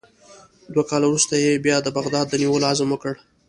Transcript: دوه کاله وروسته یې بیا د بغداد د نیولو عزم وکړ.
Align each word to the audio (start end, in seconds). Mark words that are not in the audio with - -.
دوه 0.73 0.83
کاله 0.89 1.05
وروسته 1.07 1.33
یې 1.43 1.61
بیا 1.65 1.77
د 1.81 1.87
بغداد 1.97 2.25
د 2.29 2.33
نیولو 2.41 2.69
عزم 2.71 2.89
وکړ. 2.91 3.13